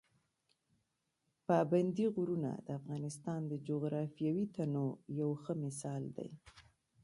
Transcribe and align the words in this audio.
پابندي 1.47 2.05
غرونه 2.15 2.51
د 2.65 2.67
افغانستان 2.79 3.39
د 3.47 3.53
جغرافیوي 3.67 4.45
تنوع 4.55 4.91
یو 5.19 5.29
ښه 5.43 5.53
مثال 5.63 6.03
دی. 6.17 6.29